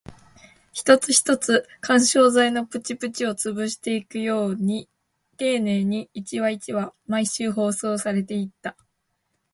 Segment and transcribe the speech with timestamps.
[0.73, 4.89] 一つ一つ、緩衝材のプチプチを潰していくように
[5.37, 8.75] 丁寧に、一話一話、毎週放送されていった